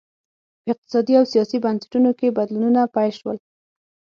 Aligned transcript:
په 0.63 0.67
اقتصادي 0.73 1.13
او 1.19 1.25
سیاسي 1.33 1.57
بنسټونو 1.65 2.09
کې 2.19 2.35
بدلونونه 2.37 2.81
پیل 2.95 3.11
شول 3.19 3.37